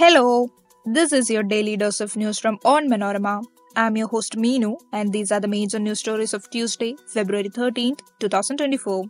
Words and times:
Hello, 0.00 0.50
this 0.86 1.12
is 1.12 1.28
your 1.28 1.42
daily 1.42 1.76
dose 1.76 2.00
of 2.00 2.16
news 2.16 2.38
from 2.38 2.56
Onmanorama. 2.60 3.44
I'm 3.76 3.98
your 3.98 4.08
host 4.08 4.34
Meenu, 4.34 4.78
and 4.94 5.12
these 5.12 5.30
are 5.30 5.40
the 5.40 5.46
major 5.46 5.78
news 5.78 5.98
stories 5.98 6.32
of 6.32 6.48
Tuesday, 6.48 6.96
February 7.06 7.50
13th, 7.50 8.00
2024. 8.18 9.04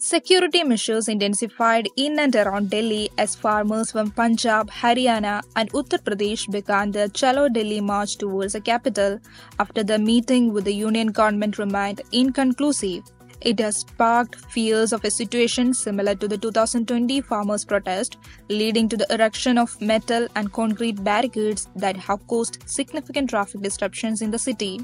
Security 0.00 0.64
measures 0.64 1.06
intensified 1.06 1.86
in 1.96 2.18
and 2.18 2.34
around 2.34 2.70
Delhi 2.70 3.08
as 3.18 3.36
farmers 3.36 3.92
from 3.92 4.10
Punjab, 4.10 4.68
Haryana, 4.68 5.40
and 5.54 5.70
Uttar 5.74 6.02
Pradesh 6.02 6.50
began 6.50 6.90
their 6.90 7.06
Chalo 7.06 7.52
Delhi 7.52 7.80
march 7.80 8.16
towards 8.16 8.54
the 8.54 8.60
capital 8.60 9.20
after 9.60 9.84
the 9.84 10.00
meeting 10.00 10.52
with 10.52 10.64
the 10.64 10.74
union 10.74 11.12
government 11.12 11.58
remained 11.58 12.02
inconclusive. 12.10 13.04
It 13.40 13.60
has 13.60 13.78
sparked 13.78 14.36
fears 14.50 14.92
of 14.92 15.04
a 15.04 15.10
situation 15.10 15.74
similar 15.74 16.14
to 16.14 16.28
the 16.28 16.38
2020 16.38 17.20
farmers' 17.20 17.64
protest, 17.64 18.16
leading 18.48 18.88
to 18.88 18.96
the 18.96 19.12
erection 19.12 19.58
of 19.58 19.80
metal 19.80 20.28
and 20.34 20.52
concrete 20.52 21.02
barricades 21.04 21.68
that 21.76 21.96
have 21.96 22.26
caused 22.26 22.62
significant 22.66 23.30
traffic 23.30 23.60
disruptions 23.60 24.22
in 24.22 24.30
the 24.30 24.38
city. 24.38 24.80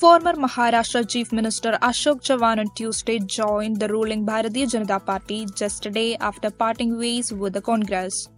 Former 0.00 0.32
Maharashtra 0.34 1.08
Chief 1.08 1.32
Minister 1.32 1.78
Ashok 1.80 2.22
Chavan 2.22 2.58
on 2.58 2.66
Tuesday 2.74 3.18
joined 3.20 3.78
the 3.78 3.88
ruling 3.88 4.26
Bharatiya 4.26 4.66
Janata 4.72 5.04
Party 5.04 5.46
just 5.54 5.86
a 5.86 5.90
day 5.90 6.16
after 6.16 6.50
parting 6.50 6.98
ways 6.98 7.32
with 7.32 7.52
the 7.52 7.62
Congress. 7.62 8.28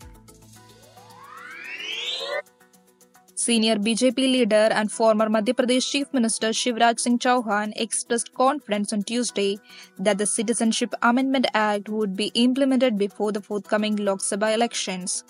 Senior 3.46 3.76
BJP 3.76 4.16
leader 4.16 4.68
and 4.76 4.90
former 4.90 5.28
Madhya 5.28 5.54
Pradesh 5.58 5.88
Chief 5.88 6.12
Minister 6.12 6.48
Shivraj 6.60 6.98
Singh 6.98 7.20
Chauhan 7.20 7.72
expressed 7.76 8.34
confidence 8.34 8.92
on 8.92 9.04
Tuesday 9.04 9.60
that 10.00 10.18
the 10.18 10.26
Citizenship 10.26 10.96
Amendment 11.00 11.46
Act 11.54 11.88
would 11.88 12.16
be 12.16 12.32
implemented 12.34 12.98
before 12.98 13.30
the 13.30 13.40
forthcoming 13.40 13.94
Lok 14.08 14.18
Sabha 14.18 14.52
elections. 14.52 15.22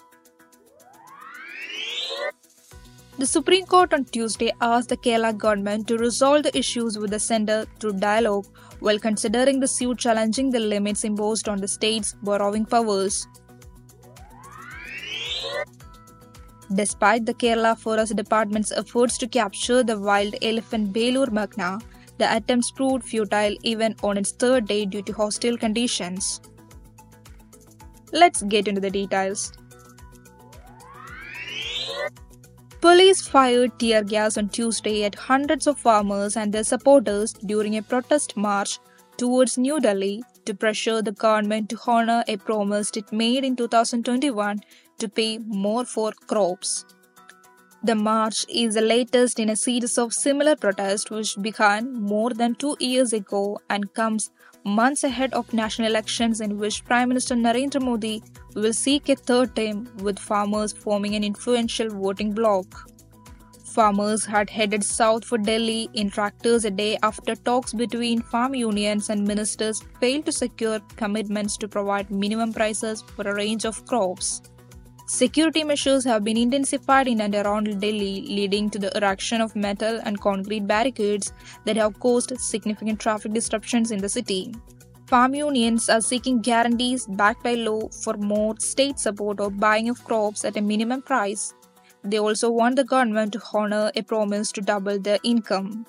The 3.19 3.27
Supreme 3.27 3.67
Court 3.67 3.93
on 3.93 4.07
Tuesday 4.07 4.51
asked 4.63 4.89
the 4.89 4.97
Kerala 4.97 5.37
government 5.37 5.87
to 5.89 5.99
resolve 5.99 6.45
the 6.45 6.57
issues 6.57 6.99
with 6.99 7.11
the 7.11 7.21
centre 7.21 7.67
through 7.79 7.99
dialogue 7.99 8.47
while 8.81 8.99
considering 8.99 9.61
the 9.61 9.69
suit 9.69 9.99
challenging 9.99 10.49
the 10.49 10.61
limits 10.61 11.05
imposed 11.05 11.51
on 11.51 11.61
the 11.61 11.69
state's 11.69 12.15
borrowing 12.23 12.65
powers. 12.65 13.27
Despite 16.75 17.27
the 17.27 17.35
Kerala 17.35 17.79
Forest 17.79 18.17
Department's 18.17 18.73
efforts 18.73 19.19
to 19.19 19.29
capture 19.29 19.83
the 19.85 19.99
wild 19.99 20.35
elephant 20.43 20.93
Belur 20.93 21.29
Makhna, 21.29 21.81
the 22.19 22.37
attempts 22.37 22.71
proved 22.71 23.05
futile 23.05 23.55
even 23.63 23.95
on 24.03 24.17
its 24.17 24.33
third 24.33 24.67
day 24.67 24.85
due 24.85 25.03
to 25.03 25.13
hostile 25.13 25.57
conditions. 25.57 26.41
Let's 28.13 28.43
get 28.43 28.67
into 28.67 28.81
the 28.81 28.91
details. 28.91 29.53
Police 32.81 33.27
fired 33.27 33.79
tear 33.79 34.03
gas 34.03 34.37
on 34.37 34.49
Tuesday 34.49 35.05
at 35.05 35.15
hundreds 35.15 35.67
of 35.67 35.79
farmers 35.79 36.37
and 36.37 36.53
their 36.53 36.65
supporters 36.65 37.33
during 37.33 37.77
a 37.77 37.83
protest 37.83 38.37
march 38.37 38.79
towards 39.17 39.59
New 39.59 39.81
Delhi 39.81 40.23
to 40.47 40.55
pressure 40.55 41.03
the 41.03 41.13
government 41.13 41.69
to 41.71 41.79
honor 41.87 42.25
a 42.29 42.37
promise 42.37 42.91
it 42.97 43.13
made 43.13 43.45
in 43.45 43.57
2021 43.57 44.61
to 44.99 45.09
pay 45.09 45.39
more 45.39 45.85
for 45.85 46.13
crops. 46.27 46.85
The 47.83 47.95
march 47.95 48.47
is 48.49 48.75
the 48.75 48.81
latest 48.81 49.39
in 49.39 49.51
a 49.51 49.57
series 49.57 49.99
of 49.99 50.13
similar 50.13 50.57
protests 50.57 51.11
which 51.11 51.37
began 51.41 51.93
more 51.93 52.31
than 52.31 52.55
two 52.55 52.77
years 52.81 53.13
ago 53.13 53.59
and 53.71 53.93
comes 53.95 54.31
months 54.65 55.05
ahead 55.05 55.33
of 55.35 55.53
national 55.53 55.89
elections 55.89 56.41
in 56.41 56.59
which 56.59 56.85
Prime 56.85 57.09
Minister 57.09 57.37
Narendra 57.37 57.81
Modi 57.81 58.23
will 58.55 58.73
seek 58.73 59.09
a 59.09 59.15
third 59.15 59.55
term 59.55 59.89
with 59.99 60.19
farmers 60.19 60.73
forming 60.73 61.15
an 61.15 61.23
influential 61.23 61.89
voting 61.91 62.33
bloc. 62.33 62.91
Farmers 63.77 64.25
had 64.25 64.49
headed 64.49 64.83
south 64.83 65.23
for 65.23 65.37
Delhi 65.37 65.91
in 65.93 66.09
tractors 66.09 66.65
a 66.65 66.71
day 66.71 66.97
after 67.03 67.35
talks 67.35 67.75
between 67.75 68.23
farm 68.23 68.55
unions 68.55 69.11
and 69.11 69.29
ministers 69.29 69.83
failed 70.01 70.25
to 70.25 70.33
secure 70.33 70.81
commitments 70.97 71.59
to 71.59 71.69
provide 71.69 72.11
minimum 72.11 72.55
prices 72.55 73.03
for 73.03 73.29
a 73.29 73.35
range 73.35 73.67
of 73.67 73.85
crops. 73.85 74.41
Security 75.07 75.63
measures 75.63 76.05
have 76.05 76.25
been 76.25 76.39
intensified 76.39 77.07
in 77.07 77.21
and 77.21 77.35
around 77.35 77.67
Delhi, 77.79 78.23
leading 78.23 78.71
to 78.71 78.79
the 78.79 78.97
erection 78.97 79.43
of 79.43 79.55
metal 79.55 80.01
and 80.05 80.23
concrete 80.23 80.67
barricades 80.67 81.35
that 81.67 81.77
have 81.77 82.01
caused 82.01 82.33
significant 82.41 82.99
traffic 82.99 83.35
disruptions 83.35 83.91
in 83.91 83.99
the 83.99 84.09
city. 84.09 84.55
Farm 85.07 85.35
unions 85.35 85.91
are 85.91 86.01
seeking 86.01 86.41
guarantees 86.41 87.07
backed 87.07 87.45
by 87.45 87.53
law 87.53 87.91
for 87.91 88.15
more 88.15 88.55
state 88.59 88.99
support 88.99 89.39
or 89.39 89.51
buying 89.51 89.91
of 89.91 90.03
crops 90.03 90.47
at 90.47 90.57
a 90.57 90.63
minimum 90.63 91.03
price. 91.03 91.53
They 92.07 92.19
also 92.21 92.51
want 92.51 92.77
the 92.77 92.85
government 92.85 93.33
to 93.33 93.43
honor 93.53 93.91
a 93.97 94.03
promise 94.03 94.53
to 94.53 94.61
double 94.61 94.99
their 95.01 95.19
income. 95.25 95.87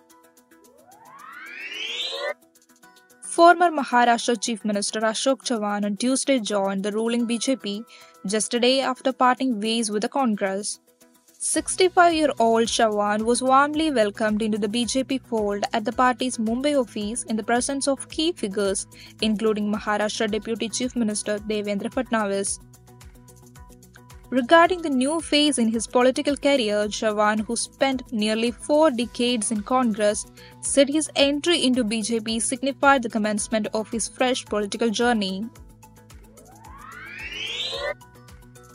Former 3.22 3.70
Maharashtra 3.70 4.42
Chief 4.42 4.66
Minister 4.66 5.00
Ashok 5.02 5.44
Chavan 5.50 5.86
on 5.86 5.96
Tuesday 5.96 6.40
joined 6.40 6.82
the 6.84 6.92
ruling 6.92 7.28
BJP 7.28 7.84
just 8.26 8.56
a 8.56 8.60
day 8.60 8.82
after 8.82 9.14
parting 9.14 9.60
ways 9.62 9.92
with 9.92 10.02
the 10.02 10.10
Congress. 10.10 10.80
65 11.38 12.14
year 12.16 12.30
old 12.40 12.68
Chavan 12.68 13.22
was 13.22 13.44
warmly 13.44 13.92
welcomed 13.92 14.42
into 14.42 14.58
the 14.58 14.68
BJP 14.68 15.22
fold 15.28 15.66
at 15.72 15.86
the 15.86 15.92
party's 15.92 16.40
Mumbai 16.40 16.74
office 16.82 17.22
in 17.26 17.36
the 17.36 17.44
presence 17.44 17.88
of 17.88 18.10
key 18.10 18.32
figures, 18.32 18.88
including 19.22 19.72
Maharashtra 19.72 20.32
Deputy 20.32 20.68
Chief 20.68 20.96
Minister 20.96 21.38
Devendra 21.38 21.94
Fadnavis. 21.94 22.58
Regarding 24.30 24.82
the 24.82 24.90
new 24.90 25.22
phase 25.22 25.58
in 25.58 25.70
his 25.70 25.88
political 25.88 26.36
career, 26.36 26.88
Chavan, 26.90 27.40
who 27.46 27.56
spent 27.56 28.12
nearly 28.12 28.52
four 28.52 28.92
decades 28.92 29.52
in 29.52 29.64
Congress, 29.64 30.26
said 30.60 30.90
his 30.90 31.10
entry 31.16 31.64
into 31.64 31.86
BJP 31.86 32.42
signified 32.42 33.04
the 33.04 33.10
commencement 33.10 33.68
of 33.74 33.90
his 33.90 34.10
fresh 34.10 34.44
political 34.44 34.90
journey. 34.90 35.46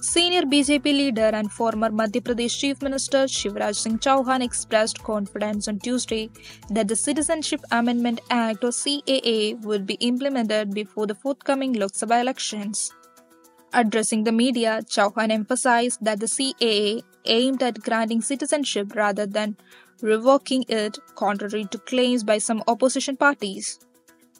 Senior 0.00 0.42
BJP 0.42 0.84
leader 0.84 1.30
and 1.34 1.52
former 1.52 1.91
Madhya 1.91 2.22
Pradesh 2.22 2.58
Chief 2.58 2.80
Minister 2.80 3.24
Shivraj 3.24 3.76
Singh 3.76 3.98
Chauhan 3.98 4.42
expressed 4.42 5.02
confidence 5.02 5.68
on 5.68 5.78
Tuesday 5.80 6.30
that 6.70 6.88
the 6.88 6.96
Citizenship 6.96 7.60
Amendment 7.70 8.22
Act 8.30 8.64
or 8.64 8.70
CAA 8.70 9.62
would 9.64 9.86
be 9.86 9.94
implemented 10.00 10.72
before 10.72 11.06
the 11.06 11.14
forthcoming 11.14 11.74
Lok 11.74 11.92
Sabha 11.92 12.20
elections. 12.22 12.91
Addressing 13.75 14.25
the 14.25 14.33
media, 14.33 14.83
Chauhan 14.87 15.31
emphasized 15.31 16.05
that 16.05 16.21
the 16.21 16.27
CAA 16.27 17.03
aimed 17.25 17.62
at 17.62 17.83
granting 17.83 18.21
citizenship 18.21 18.94
rather 18.94 19.25
than 19.25 19.56
revoking 20.03 20.65
it, 20.69 20.99
contrary 21.15 21.65
to 21.71 21.78
claims 21.78 22.22
by 22.22 22.38
some 22.38 22.62
opposition 22.69 23.16
parties. 23.16 23.78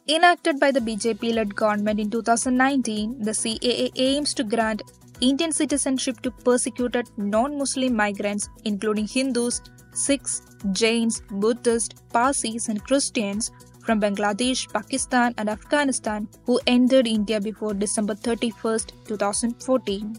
Enacted 0.07 0.59
by 0.59 0.69
the 0.69 0.81
BJP 0.81 1.33
led 1.33 1.55
government 1.55 1.99
in 1.99 2.11
2019, 2.11 3.21
the 3.21 3.31
CAA 3.31 3.91
aims 3.95 4.33
to 4.35 4.43
grant 4.43 4.81
Indian 5.21 5.51
citizenship 5.51 6.19
to 6.21 6.29
persecuted 6.29 7.09
non 7.17 7.57
Muslim 7.57 7.95
migrants, 7.95 8.49
including 8.65 9.07
Hindus, 9.07 9.61
Sikhs, 9.93 10.41
Jains, 10.73 11.21
Buddhists, 11.31 12.01
Parsis, 12.11 12.67
and 12.67 12.83
Christians 12.83 13.51
from 13.83 14.01
Bangladesh, 14.01 14.71
Pakistan, 14.71 15.33
and 15.37 15.49
Afghanistan 15.49 16.27
who 16.45 16.59
entered 16.67 17.07
India 17.07 17.39
before 17.39 17.73
December 17.73 18.15
31, 18.15 18.79
2014. 19.05 20.15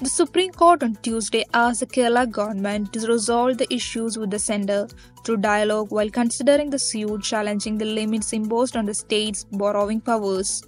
The 0.00 0.08
Supreme 0.08 0.52
Court 0.52 0.84
on 0.84 0.94
Tuesday 1.02 1.44
asked 1.52 1.80
the 1.80 1.86
Kerala 1.86 2.30
government 2.30 2.92
to 2.92 3.00
resolve 3.08 3.58
the 3.58 3.66
issues 3.74 4.16
with 4.16 4.30
the 4.30 4.38
centre 4.38 4.86
through 5.24 5.38
dialogue 5.38 5.90
while 5.90 6.08
considering 6.08 6.70
the 6.70 6.78
suit 6.78 7.24
challenging 7.24 7.78
the 7.78 7.84
limits 7.84 8.32
imposed 8.32 8.76
on 8.76 8.86
the 8.86 8.94
state's 8.94 9.42
borrowing 9.50 10.00
powers. 10.00 10.62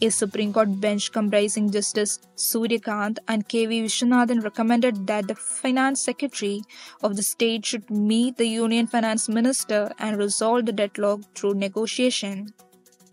A 0.00 0.10
Supreme 0.10 0.52
Court 0.52 0.80
bench 0.80 1.10
comprising 1.10 1.72
Justice 1.72 2.20
Surya 2.36 2.78
Kant 2.78 3.18
and 3.26 3.48
K.V. 3.48 3.82
Viswanathan 3.82 4.44
recommended 4.44 5.08
that 5.08 5.26
the 5.26 5.34
Finance 5.34 6.00
Secretary 6.00 6.62
of 7.02 7.16
the 7.16 7.22
state 7.22 7.66
should 7.66 7.90
meet 7.90 8.36
the 8.36 8.46
Union 8.46 8.86
Finance 8.86 9.28
Minister 9.28 9.90
and 9.98 10.16
resolve 10.16 10.66
the 10.66 10.72
deadlock 10.72 11.22
through 11.34 11.54
negotiation. 11.54 12.54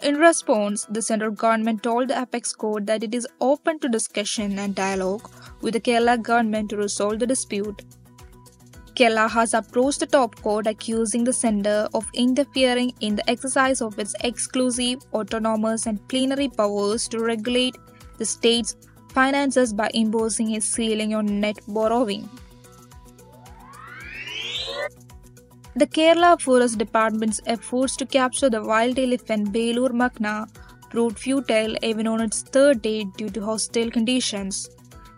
In 0.04 0.18
response, 0.18 0.86
the 0.86 1.02
central 1.02 1.32
government 1.32 1.82
told 1.82 2.10
the 2.10 2.22
Apex 2.22 2.54
Court 2.54 2.86
that 2.86 3.02
it 3.02 3.16
is 3.16 3.28
open 3.42 3.80
to 3.80 3.90
discussion 3.90 4.60
and 4.60 4.76
dialogue 4.76 5.28
with 5.62 5.74
the 5.74 5.82
Kerala 5.82 6.22
government 6.22 6.70
to 6.70 6.78
resolve 6.78 7.18
the 7.18 7.26
dispute. 7.26 7.82
Kerala 8.96 9.30
has 9.30 9.54
approached 9.54 10.00
the 10.00 10.06
top 10.06 10.36
court 10.42 10.68
accusing 10.68 11.26
the 11.26 11.34
centre 11.34 11.90
of 11.94 12.10
interfering 12.14 12.94
in 13.02 13.18
the 13.18 13.30
exercise 13.30 13.82
of 13.82 14.00
its 14.00 14.16
exclusive, 14.24 15.00
autonomous, 15.14 15.86
and 15.86 16.08
plenary 16.08 16.48
powers 16.48 17.10
to 17.10 17.20
regulate 17.20 17.76
the 18.18 18.26
state's 18.26 18.78
finances 19.12 19.74
by 19.74 19.90
imposing 19.94 20.56
a 20.56 20.62
ceiling 20.62 21.14
on 21.14 21.42
net 21.42 21.60
borrowing. 21.68 22.30
The 25.76 25.88
Kerala 25.88 26.40
Forest 26.40 26.78
Department's 26.78 27.42
efforts 27.48 27.98
to 27.98 28.06
capture 28.06 28.50
the 28.50 28.64
wild 28.64 28.98
elephant 28.98 29.52
Belur 29.52 29.90
Makhna 29.90 30.48
proved 30.90 31.20
futile 31.20 31.76
even 31.82 32.08
on 32.08 32.22
its 32.22 32.44
third 32.44 32.82
day 32.82 33.04
due 33.18 33.30
to 33.32 33.44
hostile 33.44 33.92
conditions. 33.92 34.70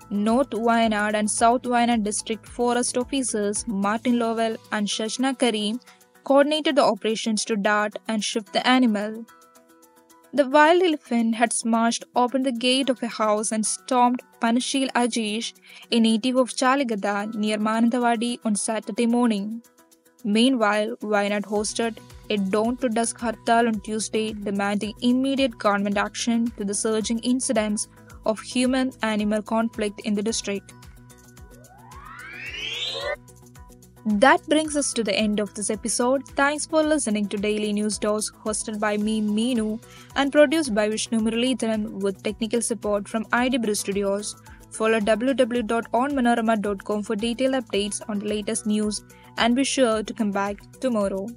North 0.09 0.51
Wayanad 0.51 1.15
and 1.15 1.29
South 1.29 1.63
Wayanad 1.63 2.03
district 2.03 2.47
forest 2.47 2.97
officers 2.97 3.65
Martin 3.67 4.17
Lowell 4.19 4.55
and 4.71 4.87
Shajna 4.87 5.37
Karim 5.37 5.79
coordinated 6.23 6.77
the 6.77 6.83
operations 6.83 7.43
to 7.45 7.57
dart 7.57 7.97
and 8.07 8.23
shift 8.23 8.53
the 8.53 8.65
animal. 8.65 9.25
The 10.33 10.47
wild 10.47 10.81
elephant 10.81 11.35
had 11.35 11.51
smashed 11.51 12.05
open 12.15 12.43
the 12.43 12.51
gate 12.51 12.89
of 12.89 13.01
a 13.03 13.07
house 13.07 13.51
and 13.51 13.65
stormed 13.65 14.21
Panachiyil 14.41 14.91
Ajeesh, 14.91 15.53
a 15.91 15.99
native 15.99 16.37
of 16.37 16.51
Chaligada 16.51 17.33
near 17.33 17.57
Mananthavady 17.57 18.39
on 18.45 18.55
Saturday 18.55 19.07
morning. 19.07 19.61
Meanwhile, 20.23 20.95
Wayanad 20.97 21.43
hosted 21.43 21.97
a 22.29 22.37
dawn 22.37 22.77
to 22.77 22.89
dusk 22.89 23.17
hartal 23.19 23.67
on 23.67 23.79
Tuesday 23.81 24.33
demanding 24.33 24.93
immediate 25.01 25.57
government 25.57 25.97
action 25.97 26.51
to 26.57 26.65
the 26.65 26.73
surging 26.73 27.19
incidents 27.19 27.87
of 28.27 28.39
human 28.39 28.91
animal 29.01 29.41
conflict 29.41 30.01
in 30.01 30.13
the 30.13 30.21
district. 30.21 30.73
That 34.05 34.47
brings 34.47 34.77
us 34.77 34.93
to 34.93 35.03
the 35.03 35.13
end 35.13 35.41
of 35.41 35.53
this 35.53 35.69
episode. 35.69 36.25
Thanks 36.29 36.65
for 36.65 36.81
listening 36.81 37.27
to 37.27 37.37
Daily 37.37 37.73
News 37.73 37.97
Dose, 37.97 38.31
hosted 38.45 38.79
by 38.79 38.95
me, 38.95 39.21
Meenu, 39.21 39.81
and 40.15 40.31
produced 40.31 40.73
by 40.73 40.87
Vishnu 40.87 41.19
Muralidharan 41.19 41.89
with 42.05 42.23
technical 42.23 42.61
support 42.61 43.09
from 43.09 43.25
IDBRU 43.25 43.75
Studios. 43.75 44.37
Follow 44.71 45.01
www.onmanorama.com 45.01 47.03
for 47.03 47.17
detailed 47.17 47.55
updates 47.55 48.01
on 48.07 48.19
the 48.19 48.27
latest 48.27 48.65
news 48.65 49.03
and 49.37 49.57
be 49.57 49.65
sure 49.65 50.03
to 50.03 50.13
come 50.13 50.31
back 50.31 50.55
tomorrow. 50.79 51.27